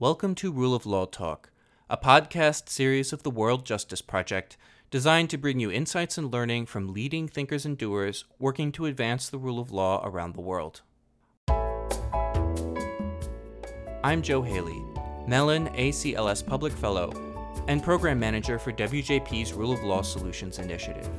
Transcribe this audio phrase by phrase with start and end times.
[0.00, 1.50] Welcome to Rule of Law Talk,
[1.90, 4.56] a podcast series of the World Justice Project
[4.90, 9.28] designed to bring you insights and learning from leading thinkers and doers working to advance
[9.28, 10.80] the rule of law around the world.
[14.02, 14.82] I'm Joe Haley,
[15.26, 17.12] Mellon ACLS Public Fellow
[17.68, 21.10] and Program Manager for WJP's Rule of Law Solutions Initiative.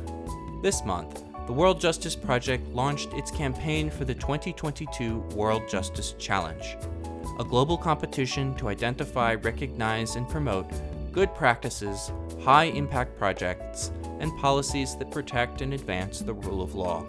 [0.63, 6.77] This month, the World Justice Project launched its campaign for the 2022 World Justice Challenge,
[7.39, 10.69] a global competition to identify, recognize, and promote
[11.11, 12.11] good practices,
[12.43, 17.05] high impact projects, and policies that protect and advance the rule of law.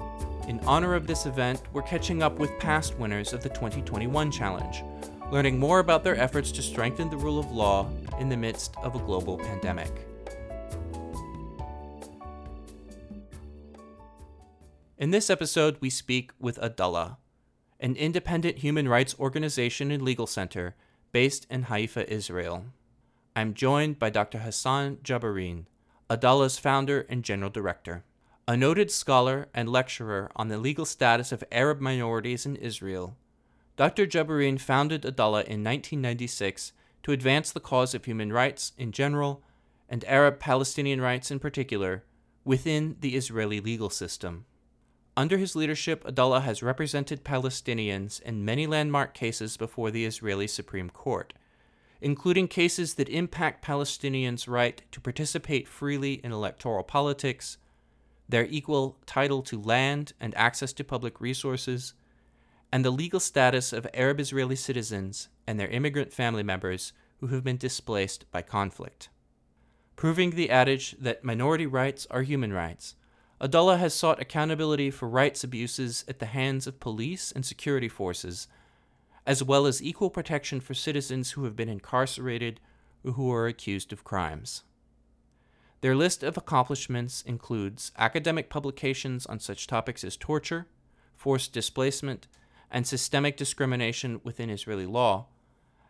[0.48, 4.82] In honor of this event, we're catching up with past winners of the 2021 challenge,
[5.30, 8.94] learning more about their efforts to strengthen the rule of law in the midst of
[8.94, 9.90] a global pandemic.
[14.98, 17.18] In this episode, we speak with Adalah,
[17.82, 20.76] an independent human rights organization and legal center
[21.10, 22.66] based in Haifa, Israel.
[23.34, 24.38] I'm joined by Dr.
[24.38, 25.66] Hassan Jabarin,
[26.08, 28.04] Adalah's founder and general director.
[28.46, 33.16] A noted scholar and lecturer on the legal status of Arab minorities in Israel,
[33.76, 34.06] Dr.
[34.06, 36.72] Jabarin founded Adala in 1996
[37.02, 39.42] to advance the cause of human rights in general
[39.88, 42.04] and Arab Palestinian rights in particular
[42.44, 44.44] within the Israeli legal system.
[45.16, 50.88] Under his leadership, Adalah has represented Palestinians in many landmark cases before the Israeli Supreme
[50.88, 51.34] Court,
[52.00, 57.58] including cases that impact Palestinians' right to participate freely in electoral politics,
[58.26, 61.92] their equal title to land and access to public resources,
[62.72, 67.44] and the legal status of Arab Israeli citizens and their immigrant family members who have
[67.44, 69.10] been displaced by conflict.
[69.94, 72.94] Proving the adage that minority rights are human rights,
[73.42, 78.46] Adalah has sought accountability for rights abuses at the hands of police and security forces,
[79.26, 82.60] as well as equal protection for citizens who have been incarcerated
[83.04, 84.62] or who are accused of crimes.
[85.80, 90.68] Their list of accomplishments includes academic publications on such topics as torture,
[91.16, 92.28] forced displacement,
[92.70, 95.26] and systemic discrimination within Israeli law,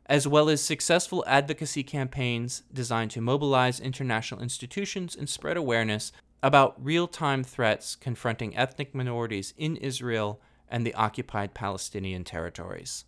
[0.07, 6.13] as well as successful advocacy campaigns designed to mobilize international institutions and spread awareness
[6.43, 13.05] about real time threats confronting ethnic minorities in Israel and the occupied Palestinian territories.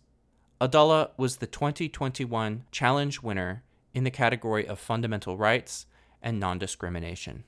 [0.61, 3.63] Adalah was the 2021 Challenge winner
[3.93, 5.85] in the category of fundamental rights
[6.21, 7.43] and non discrimination.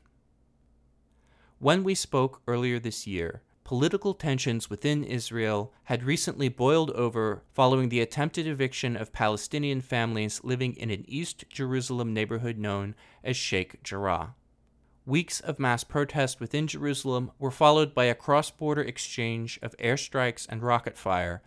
[1.60, 7.90] When we spoke earlier this year, political tensions within Israel had recently boiled over following
[7.90, 13.82] the attempted eviction of Palestinian families living in an East Jerusalem neighborhood known as Sheikh
[13.84, 14.36] Jarrah
[15.08, 20.46] weeks of mass protest within Jerusalem were followed by a cross border exchange of airstrikes
[20.50, 21.42] and rocket fire,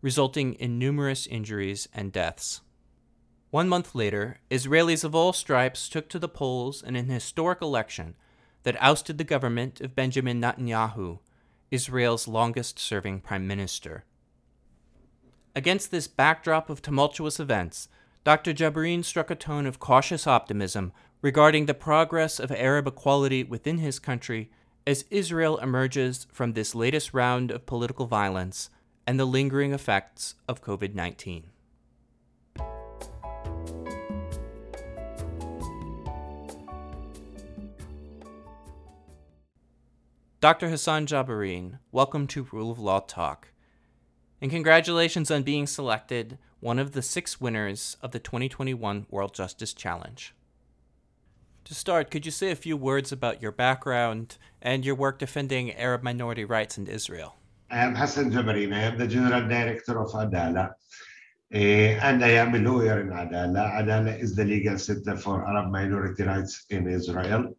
[0.00, 2.62] resulting in numerous injuries and deaths.
[3.50, 8.16] One month later, Israelis of all stripes took to the polls in an historic election
[8.62, 11.18] that ousted the government of Benjamin Netanyahu,
[11.70, 14.04] Israel's longest serving prime minister.
[15.54, 17.88] Against this backdrop of tumultuous events,
[18.24, 18.54] Dr.
[18.54, 20.92] Jabarin struck a tone of cautious optimism
[21.24, 24.50] regarding the progress of Arab equality within his country
[24.86, 28.68] as Israel emerges from this latest round of political violence
[29.06, 31.44] and the lingering effects of COVID 19.
[40.42, 40.68] Dr.
[40.68, 43.48] Hassan Jabarin, welcome to Rule of Law Talk.
[44.42, 49.72] And congratulations on being selected one of the six winners of the 2021 World Justice
[49.72, 50.34] Challenge.
[51.64, 55.72] To start, could you say a few words about your background and your work defending
[55.72, 57.36] Arab minority rights in Israel?
[57.70, 58.74] I am Hassan Jabarin.
[58.74, 60.72] I am the General Director of Adalah.
[61.54, 63.80] Uh, and I am a lawyer in Adalah.
[63.80, 67.56] Adalah is the legal center for Arab minority rights in Israel.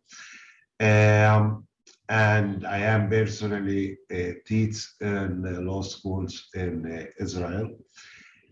[0.79, 1.65] Um,
[2.07, 7.71] and I am personally uh, teach in law schools in uh, Israel.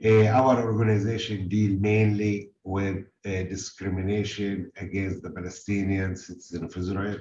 [0.04, 7.20] Our organization deal mainly with uh, discrimination against the Palestinian citizens of Israel.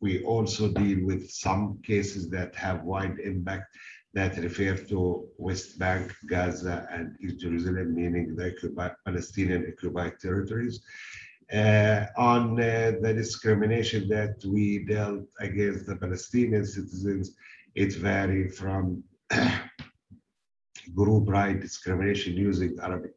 [0.00, 3.74] We also deal with some cases that have wide impact
[4.14, 10.80] that refer to West Bank, Gaza, and East Jerusalem, meaning the occupied, Palestinian occupied territories.
[11.52, 17.36] Uh, on uh, the discrimination that we dealt against the Palestinian citizens,
[17.74, 19.02] it varied from
[20.94, 23.15] group right discrimination using Arabic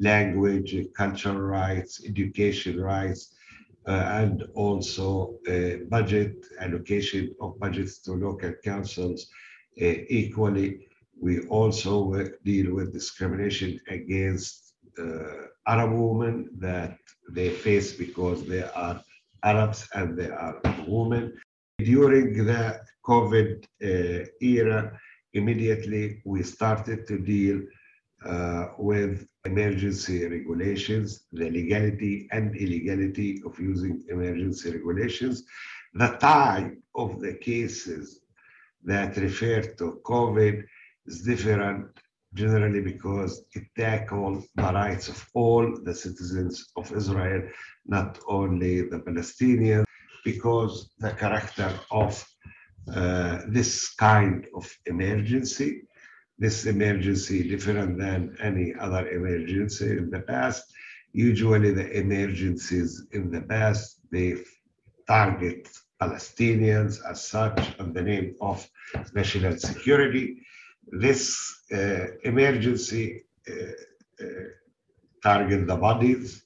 [0.00, 3.34] language, cultural rights, education rights,
[3.86, 9.26] uh, and also uh, budget allocation of budgets to local councils
[9.80, 10.86] uh, equally.
[11.20, 12.12] We also
[12.44, 14.74] deal with discrimination against
[15.66, 16.98] Arab women that
[17.30, 19.02] they face because they are
[19.42, 21.32] Arabs and they are women.
[21.78, 24.98] During the COVID uh, era,
[25.32, 27.62] immediately we started to deal
[28.24, 35.44] uh, with emergency regulations, the legality and illegality of using emergency regulations,
[35.94, 38.20] the type of the cases
[38.84, 40.64] that refer to COVID
[41.06, 41.88] is different
[42.34, 47.42] generally because it tackles the rights of all the citizens of Israel,
[47.86, 49.84] not only the Palestinians,
[50.24, 52.12] because the character of
[52.94, 55.82] uh, this kind of emergency,
[56.40, 60.64] this emergency different than any other emergency in the past.
[61.12, 64.30] Usually the emergencies in the past, they
[65.06, 65.68] target
[66.00, 68.56] Palestinians as such in the name of
[69.14, 70.26] national security
[70.90, 74.26] this uh, emergency uh, uh,
[75.22, 76.42] target the bodies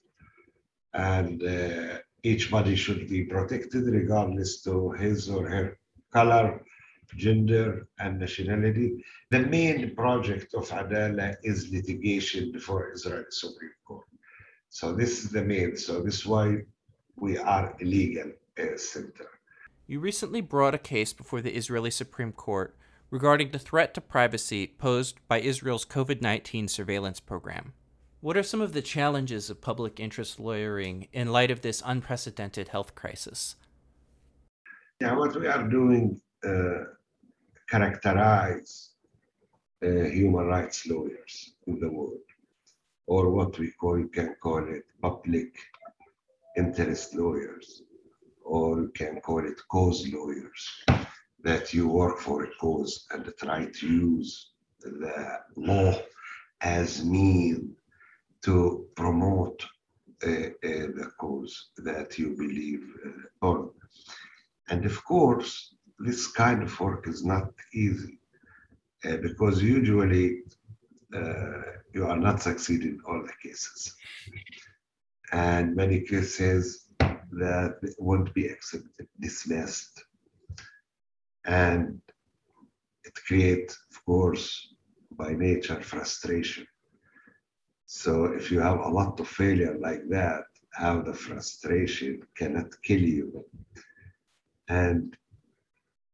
[0.93, 1.43] and
[2.23, 5.79] each body should be protected regardless to his or her
[6.13, 6.65] color,
[7.17, 9.05] gender, and nationality.
[9.31, 14.07] The main project of Adalah is litigation before Israel Supreme Court.
[14.69, 15.77] So this is the main.
[15.77, 16.63] So this is why
[17.17, 19.29] we are a legal uh, center.
[19.87, 22.77] You recently brought a case before the Israeli Supreme Court
[23.11, 27.75] regarding the threat to privacy posed by Israel's COVID 19 surveillance program.
[28.21, 32.69] What are some of the challenges of public interest lawyering in light of this unprecedented
[32.69, 33.57] health crisis?
[35.01, 36.85] Yeah, what we are doing uh,
[37.69, 38.91] characterize
[39.85, 42.29] uh, human rights lawyers in the world,
[43.07, 45.53] or what we call can call it public
[46.57, 47.83] interest lawyers,
[48.45, 50.85] or you can call it cause lawyers
[51.43, 54.51] that you work for a cause and try to use
[54.81, 55.95] the law
[56.63, 57.75] as mean
[58.43, 59.65] to promote
[60.27, 63.71] uh, uh, the cause that you believe uh, on.
[64.69, 68.19] And of course, this kind of work is not easy
[69.05, 70.43] uh, because usually
[71.15, 71.63] uh,
[71.93, 73.95] you are not succeeding in all the cases.
[75.33, 80.05] And many cases that won't be accepted, dismissed,
[81.45, 82.01] and
[83.05, 84.75] it creates, of course,
[85.13, 86.67] by nature, frustration.
[87.87, 93.01] So if you have a lot of failure like that, how the frustration cannot kill
[93.01, 93.45] you.
[94.69, 95.17] And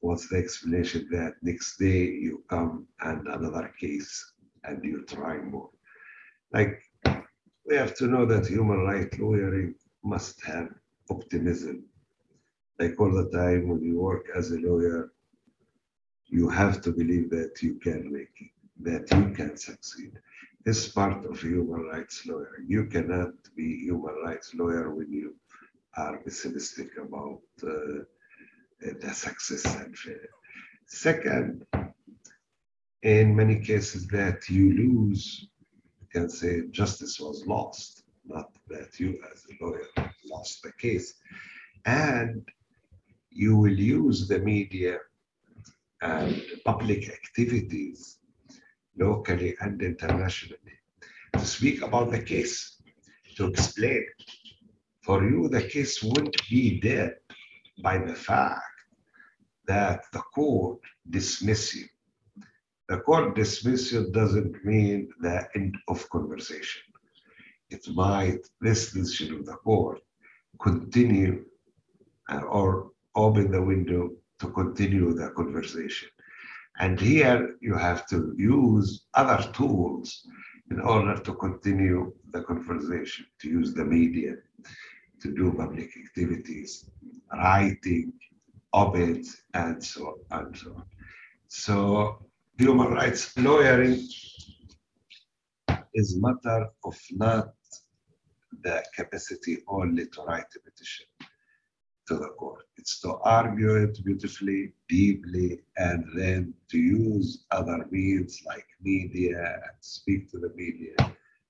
[0.01, 4.33] what's the explanation that next day you come and another case
[4.65, 5.71] and you try more?
[6.53, 6.83] Like
[7.67, 10.69] we have to know that human rights lawyering must have
[11.11, 11.85] optimism.
[12.79, 15.13] Like all the time when you work as a lawyer,
[16.27, 18.51] you have to believe that you can make it,
[18.81, 20.13] that you can succeed.
[20.65, 22.63] It's part of human rights lawyer.
[22.67, 25.35] You cannot be human rights lawyer when you
[25.97, 28.05] are pessimistic about uh,
[28.83, 30.37] Eh, the success and failure.
[30.87, 31.67] Second,
[33.03, 35.49] in many cases that you lose,
[36.01, 39.87] you can say justice was lost, not that you as a lawyer
[40.25, 41.15] lost the case.
[41.85, 42.49] And
[43.31, 44.99] you will use the media
[46.03, 48.19] and public activities
[48.99, 50.77] locally and internationally
[51.35, 52.81] to speak about the case,
[53.37, 54.07] to explain.
[55.03, 57.17] For you, the case won't be dead
[57.83, 58.70] by the fact
[59.71, 60.81] that the court
[61.17, 61.87] dismiss you.
[62.89, 66.83] The court dismiss you doesn't mean the end of conversation.
[67.75, 70.01] It might, this decision of the court,
[70.61, 71.45] continue
[72.33, 74.03] uh, or open the window
[74.41, 76.09] to continue the conversation.
[76.83, 80.27] And here you have to use other tools
[80.73, 84.33] in order to continue the conversation, to use the media,
[85.23, 86.91] to do public activities,
[87.33, 88.13] writing,
[88.73, 90.85] op-eds, and so on and so on.
[91.49, 92.19] So
[92.59, 94.07] human rights lawyering
[95.95, 97.53] is matter of not
[98.63, 101.07] the capacity only to write a petition
[102.07, 102.65] to the court.
[102.77, 109.77] It's to argue it beautifully, deeply, and then to use other means like media and
[109.81, 110.95] speak to the media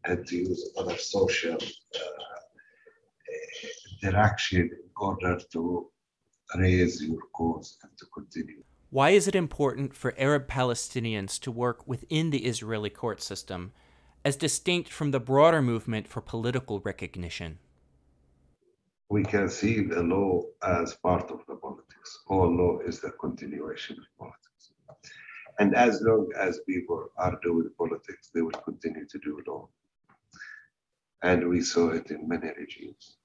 [0.04, 2.40] and to use other social uh,
[4.02, 5.90] interaction in order to
[6.56, 8.62] raise your cause and to continue.
[8.90, 13.72] Why is it important for Arab Palestinians to work within the Israeli court system
[14.24, 17.58] as distinct from the broader movement for political recognition?
[19.10, 22.20] we can see the law as part of the politics.
[22.28, 24.70] All law is the continuation of politics.
[25.58, 29.68] And as long as people are doing politics, they will continue to do law.
[31.22, 33.16] And we saw it in many regimes.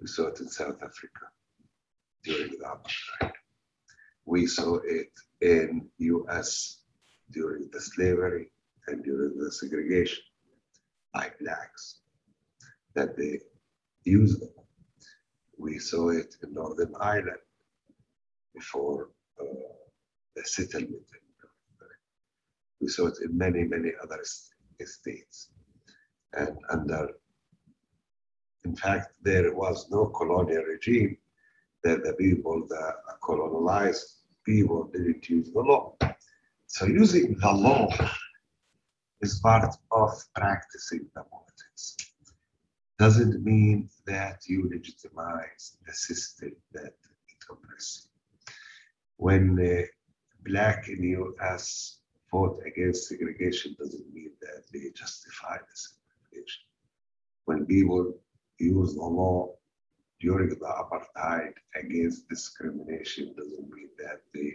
[0.00, 1.26] We saw it in South Africa
[2.24, 3.32] during the apartheid.
[4.24, 6.82] We saw it in US
[7.30, 8.50] during the slavery
[8.86, 10.22] and during the segregation
[11.12, 12.00] by blacks
[12.94, 13.40] that they
[14.04, 14.50] used them.
[15.58, 17.44] We saw it in Northern Ireland
[18.54, 19.10] before
[19.40, 19.44] uh,
[20.36, 21.02] the settlement.
[22.80, 24.22] We saw it in many, many other
[24.84, 25.50] states.
[26.32, 27.10] And under,
[28.64, 31.18] in fact, there was no colonial regime
[31.84, 35.96] that the people, the colonized people didn't use the law.
[36.66, 37.88] So using the law
[39.20, 41.96] is part of practicing the politics.
[42.98, 46.94] Doesn't mean that you legitimize the system that
[47.28, 48.08] it oppresses.
[49.16, 49.82] When uh,
[50.44, 51.98] black in the US
[52.30, 56.62] fought against segregation doesn't mean that they justify the segregation.
[57.46, 58.14] When people
[58.58, 59.54] use the law
[60.20, 64.52] during the apartheid against discrimination doesn't mean that they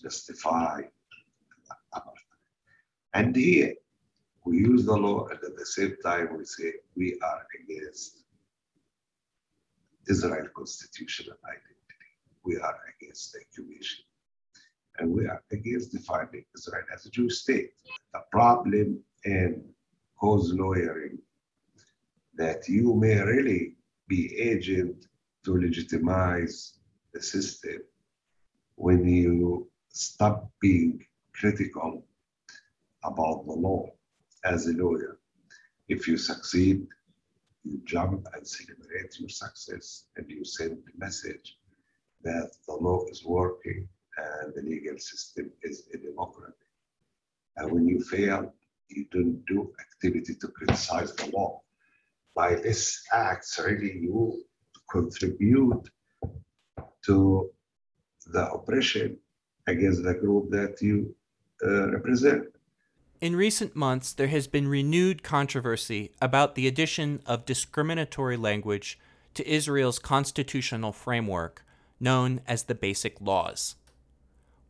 [0.00, 0.82] justify
[1.94, 2.14] apartheid.
[3.14, 3.74] And here,
[4.44, 8.24] we use the law and at the same time we say we are against
[10.08, 12.10] Israel constitutional identity.
[12.44, 14.04] We are against the occupation.
[14.98, 17.70] And we are against defining Israel as a Jewish state.
[18.12, 19.64] The problem in
[20.18, 21.18] cause lawyering
[22.34, 23.77] that you may really
[24.08, 25.06] be agent
[25.44, 26.74] to legitimize
[27.12, 27.78] the system
[28.76, 32.04] when you stop being critical
[33.04, 33.86] about the law
[34.44, 35.18] as a lawyer.
[35.88, 36.86] If you succeed,
[37.64, 41.58] you jump and celebrate your success and you send the message
[42.22, 46.54] that the law is working and the legal system is a democracy.
[47.56, 48.52] And when you fail,
[48.88, 51.62] you don't do activity to criticize the law.
[52.38, 54.44] By this act, really you
[54.88, 55.90] contribute
[57.04, 57.50] to
[58.28, 59.18] the oppression
[59.66, 61.16] against the group that you
[61.66, 62.44] uh, represent.
[63.20, 69.00] In recent months, there has been renewed controversy about the addition of discriminatory language
[69.34, 71.64] to Israel's constitutional framework,
[71.98, 73.74] known as the Basic Laws.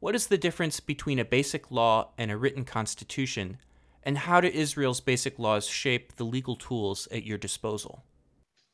[0.01, 3.59] What is the difference between a basic law and a written constitution,
[4.09, 7.95] and how do Israel's basic laws shape the legal tools at your disposal?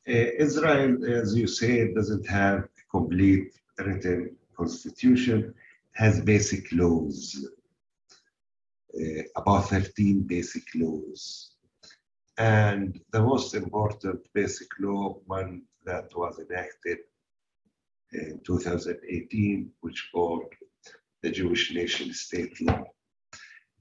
[0.08, 5.54] Uh, Israel, as you say, doesn't have a complete written constitution, It
[6.04, 7.18] has basic laws
[8.96, 11.50] uh, about 13 basic laws.
[12.38, 16.98] And the most important basic law, one that was enacted
[18.12, 20.52] in 2018, which called
[21.22, 22.84] the Jewish Nation State Law.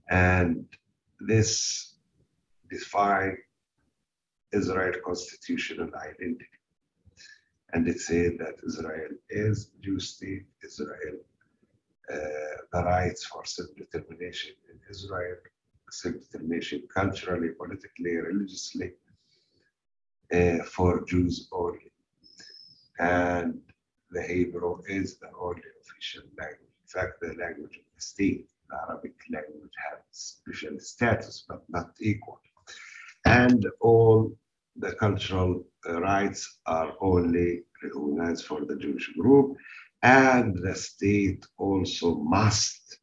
[0.09, 0.65] And
[1.27, 1.95] this
[2.69, 3.37] defined
[4.51, 6.45] Israel constitutional identity.
[7.73, 11.17] And it said that Israel is Jewish state, Israel
[12.11, 12.15] uh,
[12.71, 15.37] the rights for self-determination in Israel,
[15.89, 18.91] self-determination culturally, politically, religiously,
[20.33, 21.91] uh, for Jews only.
[22.99, 23.61] And
[24.11, 26.75] the Hebrew is the only official language.
[26.83, 28.49] In fact, the language of the state,
[28.87, 32.39] Arabic language has special status, but not equal.
[33.25, 34.35] And all
[34.75, 39.55] the cultural uh, rights are only recognized for the Jewish group
[40.01, 42.99] and the state also must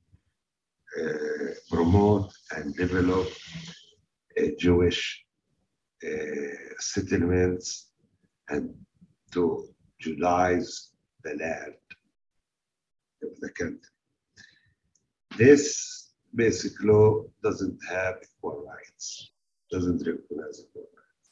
[1.01, 3.29] uh, promote and develop
[4.59, 5.25] Jewish
[6.05, 6.09] uh,
[6.79, 7.91] settlements
[8.49, 8.75] and
[9.33, 9.67] to
[10.03, 10.91] Judaize
[11.25, 11.75] the land
[13.23, 14.00] of the country.
[15.37, 19.31] This basic law doesn't have equal rights,
[19.71, 21.31] doesn't recognize equal rights.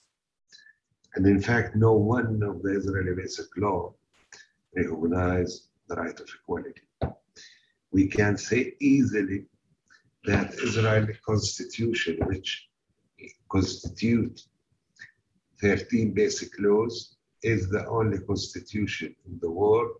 [1.14, 3.94] And in fact, no one of the Israeli basic law
[4.74, 6.82] recognize the right of equality.
[7.90, 9.46] We can say easily
[10.24, 12.68] that Israeli constitution, which
[13.50, 14.42] constitute
[15.60, 19.90] 13 basic laws, is the only constitution in the world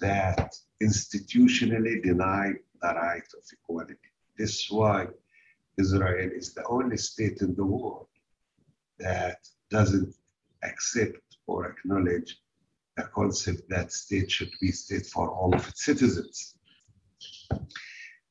[0.00, 2.52] that institutionally deny
[2.86, 4.10] the right of equality.
[4.38, 5.06] This is why
[5.78, 8.08] Israel is the only state in the world
[8.98, 9.38] that
[9.70, 10.14] doesn't
[10.62, 12.30] accept or acknowledge
[12.96, 16.54] the concept that state should be state for all of its citizens.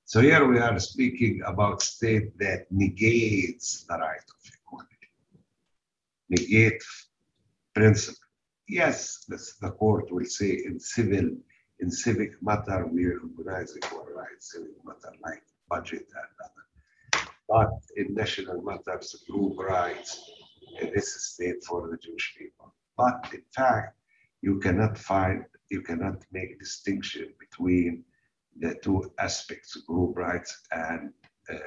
[0.05, 5.09] So here we are speaking about state that negates the right of equality,
[6.29, 6.83] negate
[7.75, 8.19] principle.
[8.67, 11.27] Yes, this, the court will say in civil,
[11.85, 16.65] in civic matter, we recognize equal rights, civic matter like budget and other.
[17.47, 20.09] But in national matters, group rights,
[20.81, 22.73] this is state for the Jewish people.
[22.97, 23.97] But in fact,
[24.41, 28.03] you cannot find, you cannot make distinction between
[28.59, 31.13] the two aspects, group rights and
[31.53, 31.57] uh,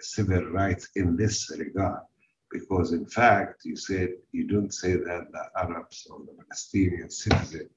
[0.00, 2.02] civil rights in this regard.
[2.50, 7.70] Because in fact, you said you don't say that the Arabs or the Palestinian citizens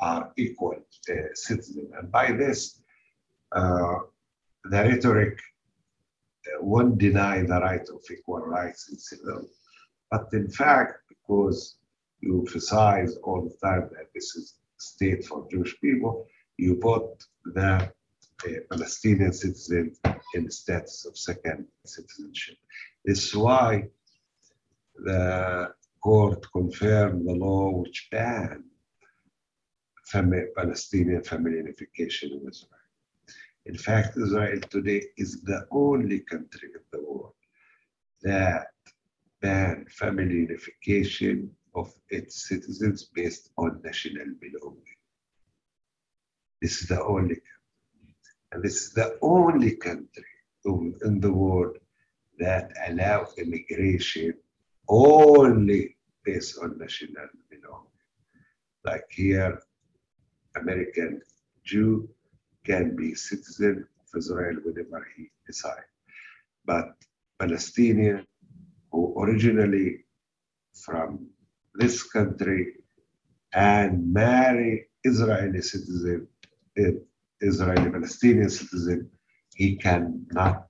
[0.00, 0.76] are equal
[1.10, 1.90] uh, citizens.
[1.98, 2.80] And by this,
[3.52, 3.98] uh,
[4.64, 5.38] the rhetoric
[6.46, 9.46] uh, won't deny the right of equal rights in civil.
[10.10, 11.76] But in fact, because
[12.20, 16.26] you emphasize all the time that this is state for Jewish people,
[16.56, 17.90] you put the
[18.46, 19.98] uh, Palestinian citizens
[20.34, 22.56] in the status of second citizenship.
[23.04, 23.88] This is why
[24.96, 28.64] the court confirmed the law which banned
[30.12, 32.86] family, Palestinian family unification in Israel.
[33.66, 37.34] In fact, Israel today is the only country in the world
[38.22, 38.68] that
[39.42, 44.98] banned family unification of its citizens based on national belonging.
[46.62, 48.14] This is the only country.
[48.52, 50.32] And this is the only country
[50.64, 51.76] in the world
[52.38, 54.34] that allow immigration
[54.88, 57.86] only based on national belonging.
[58.84, 59.60] Like here,
[60.56, 61.20] American
[61.64, 62.08] Jew
[62.64, 65.86] can be citizen of Israel whenever he decides.
[66.64, 66.94] But
[67.38, 68.26] Palestinian
[68.90, 70.04] who originally
[70.74, 71.28] from
[71.74, 72.74] this country
[73.52, 76.28] and marry Israeli citizen,
[76.76, 76.92] eh,
[77.40, 79.10] Israeli Palestinian citizen,
[79.54, 80.66] he cannot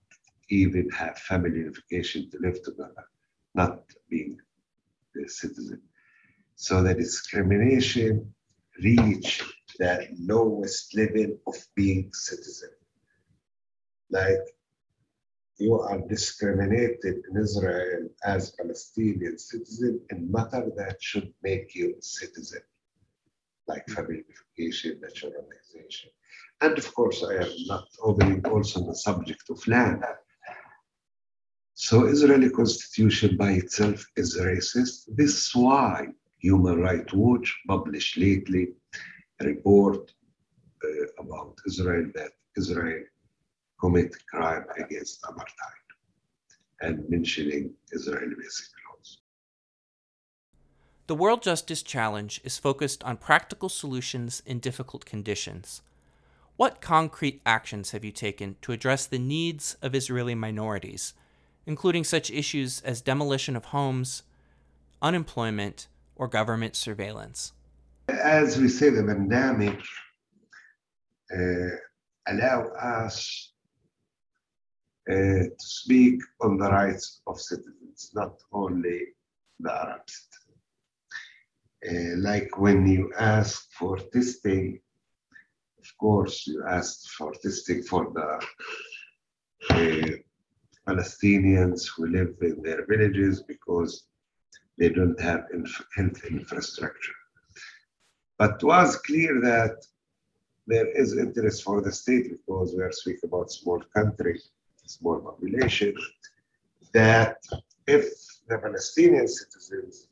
[0.51, 3.05] even have family unification to live together,
[3.55, 4.39] not being
[5.25, 5.81] a citizen.
[6.57, 8.35] So the discrimination
[8.83, 9.43] reach
[9.79, 12.71] the lowest level of being citizen.
[14.11, 14.41] Like
[15.59, 22.62] you are discriminated in Israel as Palestinian citizen in matter that should make you citizen,
[23.67, 26.11] like family unification, naturalization.
[26.61, 30.05] And of course, I am not opening also on the subject of land.
[31.75, 35.05] So Israeli constitution by itself is racist.
[35.09, 38.88] This is why Human Rights Watch published lately a
[39.40, 40.12] report
[40.85, 43.05] uh, about Israel that Israel
[43.81, 45.87] commit crime against apartheid
[46.81, 49.18] and mentioning Israeli basic laws.
[51.07, 55.83] The World Justice Challenge is focused on practical solutions in difficult conditions.
[56.57, 61.14] What concrete actions have you taken to address the needs of Israeli minorities,
[61.66, 64.24] including such issues as demolition of homes,
[65.01, 67.53] unemployment, or government surveillance?
[68.09, 69.81] As we say, the pandemic
[71.35, 71.77] uh,
[72.29, 73.53] allow us
[75.11, 79.01] uh, to speak on the rights of citizens, not only
[79.61, 80.29] the Arabs.
[81.88, 84.81] Uh, like when you ask for testing
[85.88, 88.29] of course, you asked for testing for the
[89.75, 90.16] uh,
[90.87, 94.05] Palestinians who live in their villages because
[94.79, 97.14] they don't have inf- health infrastructure.
[98.38, 99.85] But it was clear that
[100.66, 104.40] there is interest for the state because we are speaking about small country,
[104.87, 105.94] small population,
[106.92, 107.38] that
[107.87, 108.05] if
[108.48, 110.09] the Palestinian citizens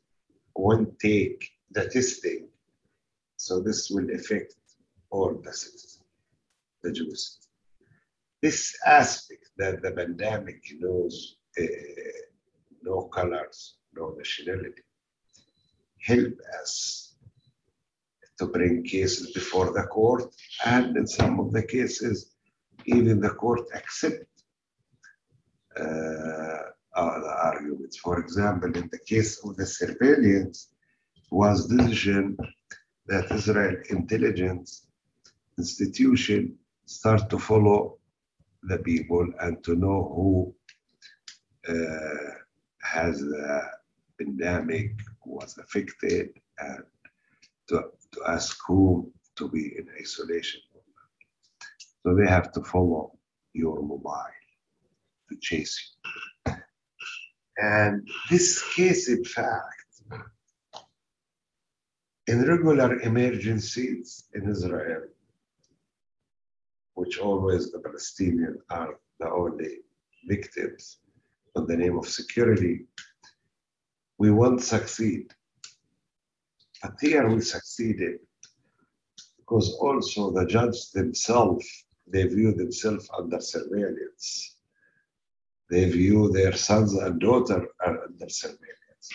[0.55, 2.49] won't take the testing,
[3.37, 4.55] so this will affect
[5.09, 6.03] all the citizens,
[6.83, 7.37] the Jews.
[8.41, 11.63] This aspect that the pandemic knows uh,
[12.83, 14.83] no colors, no nationality,
[16.01, 17.06] help us
[18.39, 20.23] to bring cases before the court,
[20.65, 22.35] and in some of the cases,
[22.85, 24.25] even the court accept
[25.79, 25.83] uh,
[26.95, 27.97] uh, the arguments.
[27.97, 30.69] For example, in the case of the surveillance,
[31.29, 32.37] was decision
[33.07, 34.87] that Israel intelligence
[35.57, 37.97] institution start to follow
[38.63, 40.55] the people and to know who
[41.67, 42.31] uh,
[42.81, 43.61] has the
[44.17, 44.91] pandemic,
[45.23, 46.83] who was affected, and
[47.67, 47.83] to,
[48.17, 50.61] to ask whom to be in isolation.
[52.03, 53.17] So they have to follow
[53.53, 54.35] your mobile
[55.29, 55.75] to chase
[56.45, 56.53] you.
[57.57, 59.91] And this case, in fact,
[62.27, 65.03] in regular emergencies in Israel,
[66.93, 69.77] which always the Palestinians are the only
[70.27, 70.97] victims
[71.55, 72.85] in the name of security,
[74.17, 75.33] we won't succeed.
[76.87, 78.19] But here we succeeded
[79.37, 81.67] because also the judge themselves,
[82.07, 84.55] they view themselves under surveillance.
[85.69, 89.07] they view their sons and daughters under surveillance.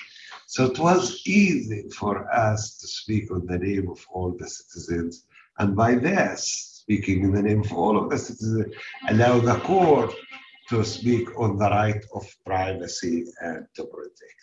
[0.48, 5.24] So it was easy for us to speak on the name of all the citizens.
[5.58, 6.42] And by this,
[6.82, 8.74] speaking in the name of all of the citizens,
[9.08, 10.12] allow the court
[10.68, 14.40] to speak on the right of privacy and to protect.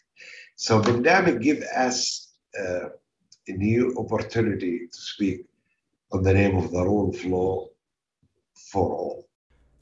[0.55, 2.89] So the pandemic give us uh,
[3.49, 5.45] a new opportunity to speak
[6.11, 7.67] on the name of the rule of law
[8.71, 9.25] for all.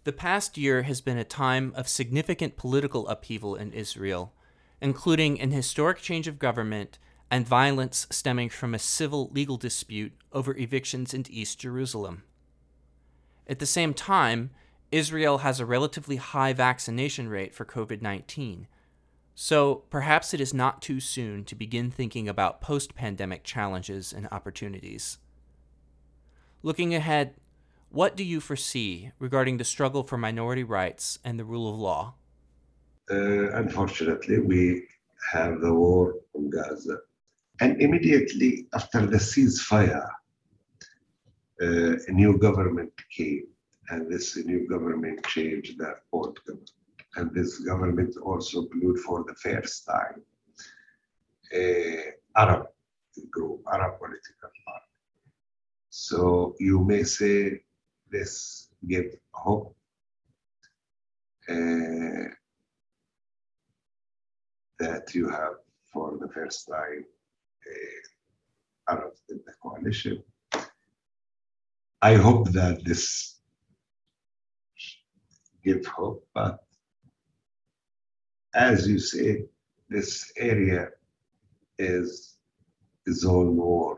[0.03, 4.34] The past year has been a time of significant political upheaval in Israel,
[4.82, 6.97] including an historic change of government
[7.30, 12.23] and violence stemming from a civil legal dispute over evictions in East Jerusalem.
[13.47, 14.51] At the same time,
[14.91, 18.67] Israel has a relatively high vaccination rate for COVID 19,
[19.39, 24.28] so perhaps it is not too soon to begin thinking about post pandemic challenges and
[24.32, 25.19] opportunities.
[26.63, 27.36] Looking ahead,
[27.89, 32.15] what do you foresee regarding the struggle for minority rights and the rule of law?
[33.12, 34.88] Uh, unfortunately, we
[35.32, 36.97] have the war in Gaza.
[37.60, 40.10] And immediately after the ceasefire,
[41.62, 43.45] uh, a new government came,
[43.89, 46.71] and this new government changed the old government.
[47.17, 50.21] And this government also included for the first time
[52.36, 52.67] Arab
[53.32, 54.91] group, Arab political party.
[55.89, 57.63] So you may say
[58.12, 59.75] this give hope.
[61.49, 62.27] Uh,
[64.80, 65.56] that you have
[65.91, 67.06] for the first time
[67.67, 70.21] uh, Arabs in the coalition.
[72.01, 73.39] I hope that this
[75.63, 76.66] give hope, but
[78.58, 79.46] as you say,
[79.88, 80.89] this area
[81.78, 82.38] is
[83.08, 83.98] a zone war.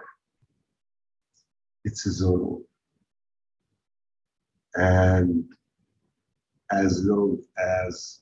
[1.86, 2.62] It's a zone war.
[4.76, 5.46] And
[6.72, 8.20] as long as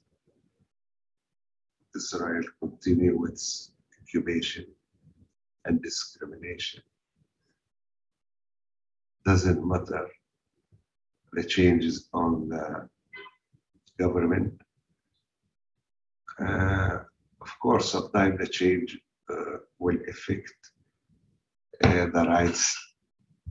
[1.95, 4.67] Israel continue its incubation
[5.65, 6.83] and discrimination,
[9.25, 10.07] doesn't matter
[11.33, 12.87] the changes on the
[13.99, 14.61] government.
[16.39, 16.99] Uh,
[17.41, 20.53] of course, sometimes the change uh, will affect
[21.83, 22.75] uh, the rights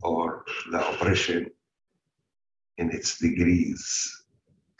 [0.03, 1.51] or the oppression
[2.79, 4.25] in its degrees.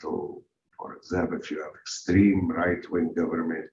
[0.01, 0.43] So,
[0.77, 3.69] for example, if you have extreme right-wing government,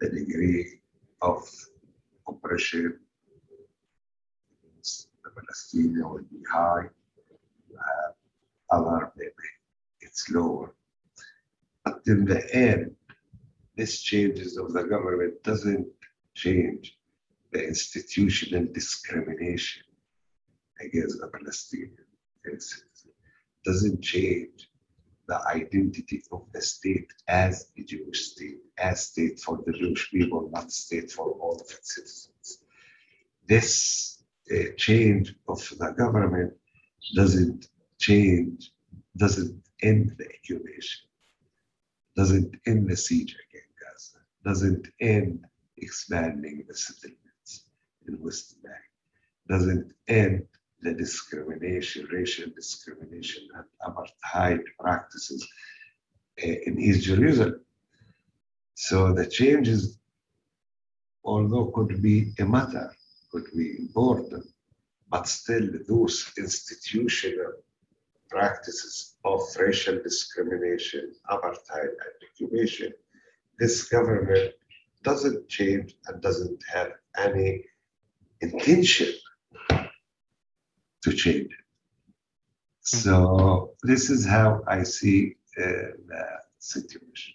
[0.00, 0.80] the degree
[1.22, 1.42] of
[2.28, 3.00] oppression
[5.24, 6.84] the Palestinian will be high.
[7.72, 8.14] Have
[8.70, 9.48] other, maybe
[10.00, 10.74] it's lower.
[11.84, 12.96] But in the end,
[13.76, 15.86] this changes of the government doesn't
[16.34, 16.96] change
[17.52, 19.82] the institutional discrimination
[20.80, 21.96] against the Palestinian.
[22.44, 22.82] It's,
[23.64, 24.70] doesn't change
[25.26, 30.48] the identity of the state as a Jewish state, as state for the Jewish people,
[30.52, 32.58] not state for all of its citizens.
[33.48, 36.52] This uh, change of the government
[37.16, 37.66] doesn't
[37.98, 38.70] change,
[39.16, 41.08] doesn't end the occupation,
[42.16, 43.36] doesn't end the siege
[44.46, 45.44] doesn't end
[45.78, 47.64] expanding the settlements
[48.06, 48.84] in West Bank,
[49.48, 50.46] doesn't end
[50.82, 55.46] the discrimination, racial discrimination, and apartheid practices
[56.42, 57.60] uh, in East Jerusalem.
[58.74, 59.98] So the changes,
[61.24, 62.94] although could be a matter,
[63.32, 64.46] could be important,
[65.10, 67.52] but still those institutional
[68.30, 72.92] practices of racial discrimination, apartheid, and occupation,
[73.58, 74.52] this government
[75.02, 77.64] doesn't change and doesn't have any
[78.40, 79.12] intention
[81.02, 81.66] to change it.
[82.80, 86.24] So this is how I see uh, the
[86.58, 87.34] situation.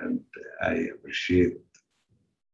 [0.00, 0.20] And
[0.62, 1.58] I appreciate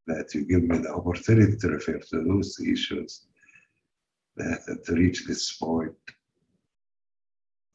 [0.07, 3.27] that you give me the opportunity to refer to those issues
[4.37, 5.94] that to reach this point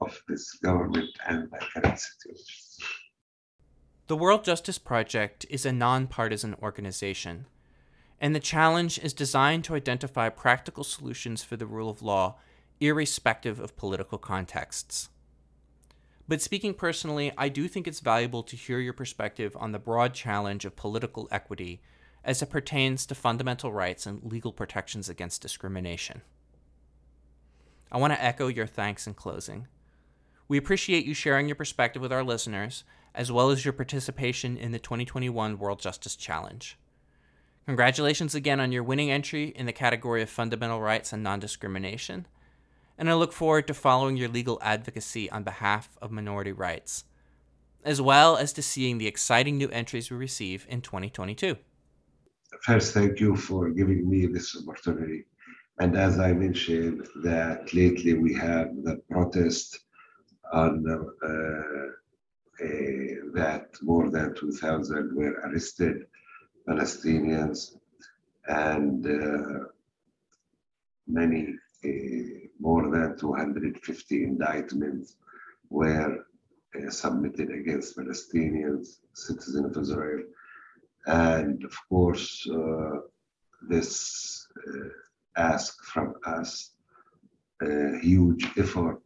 [0.01, 2.64] of this government and the current situation.
[4.07, 7.47] The World Justice Project is a nonpartisan organization
[8.21, 12.35] and the challenge is designed to identify practical solutions for the rule of law,
[12.79, 15.09] irrespective of political contexts.
[16.27, 20.13] But speaking personally, I do think it's valuable to hear your perspective on the broad
[20.13, 21.81] challenge of political equity
[22.23, 26.21] as it pertains to fundamental rights and legal protections against discrimination.
[27.91, 29.67] I want to echo your thanks in closing.
[30.47, 32.83] We appreciate you sharing your perspective with our listeners,
[33.15, 36.77] as well as your participation in the 2021 World Justice Challenge.
[37.65, 42.27] Congratulations again on your winning entry in the category of fundamental rights and non discrimination,
[42.97, 47.05] and I look forward to following your legal advocacy on behalf of minority rights.
[47.85, 51.55] as well as to seeing the exciting new entries we receive in 2022.
[52.61, 55.25] First, thank you for giving me this opportunity.
[55.79, 59.79] And as I mentioned, that lately we have the protest
[60.51, 61.29] on uh,
[62.59, 66.05] that more than 2,000 were arrested,
[66.67, 67.75] Palestinians,
[68.47, 69.65] and uh,
[71.07, 75.17] many, uh, more than 250 indictments
[75.69, 76.25] were
[76.75, 80.23] uh, submitted against Palestinians, citizens of Israel.
[81.07, 82.99] And of course, uh,
[83.67, 84.47] this
[85.37, 86.71] ask from us
[87.61, 89.01] a huge effort.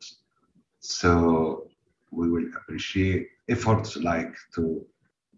[0.80, 1.69] So
[2.12, 4.86] we will appreciate efforts like to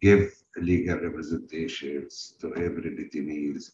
[0.02, 3.72] give legal representations to every detainees,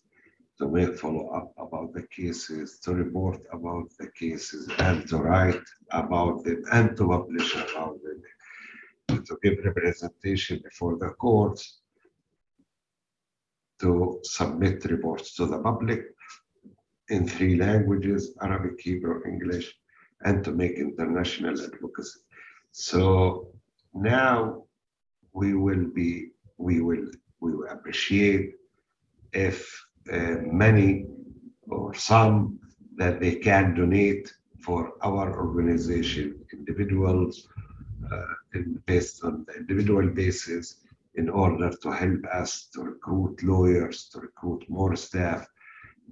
[0.57, 5.61] to make follow up about the cases, to report about the cases, and to write
[5.91, 11.79] about them, and to publish about them, to give representation before the courts,
[13.79, 16.01] to submit reports to the public,
[17.09, 19.73] in three languages, Arabic, Hebrew, English,
[20.25, 22.19] and to make international advocacy.
[22.71, 23.47] So
[23.93, 24.63] now
[25.33, 27.07] we will be, we will,
[27.39, 28.53] we will appreciate
[29.33, 31.05] if uh, many
[31.69, 32.59] or some
[32.95, 34.31] that they can donate
[34.63, 37.47] for our organization, individuals,
[38.11, 40.83] uh, in, based on the individual basis,
[41.15, 45.47] in order to help us to recruit lawyers, to recruit more staff,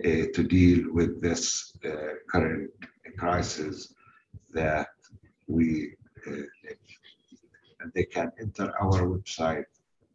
[0.03, 2.69] uh, to deal with this uh, current
[3.17, 3.93] crisis
[4.53, 4.89] that
[5.47, 5.95] we
[7.93, 9.65] they can enter our website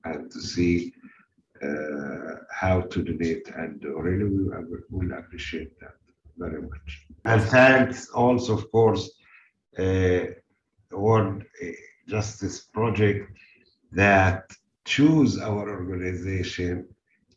[0.04, 0.92] and see
[2.50, 3.48] how to donate.
[3.48, 4.44] And really, we
[4.90, 5.96] will appreciate that
[6.36, 7.06] very much.
[7.24, 9.10] And thanks also, of course,
[9.78, 10.20] uh,
[10.90, 11.44] World
[12.08, 13.30] Justice Project
[13.92, 14.44] that
[14.84, 16.88] choose our organization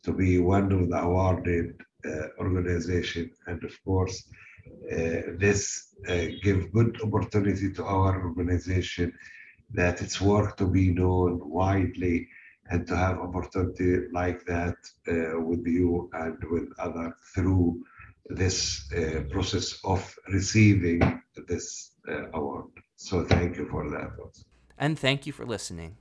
[0.02, 3.30] to be one of the awarded uh, organization.
[3.46, 4.32] And of course, uh,
[5.38, 9.12] this uh, give good opportunity to our organization
[9.72, 12.28] that its work to be known widely
[12.70, 14.76] and to have opportunity like that
[15.08, 17.82] uh, with you and with other through
[18.26, 22.66] this uh, process of receiving this uh, award.
[22.96, 24.12] So thank you for that.
[24.18, 24.42] Also.
[24.78, 25.96] And thank you for listening.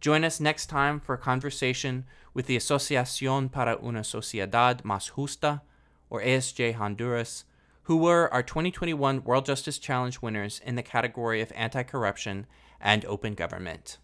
[0.00, 5.62] Join us next time for a conversation with the Asociación para una Sociedad Más Justa,
[6.08, 7.44] or ASJ Honduras,
[7.84, 12.46] who were our 2021 World Justice Challenge winners in the category of anti corruption
[12.80, 13.98] and open government.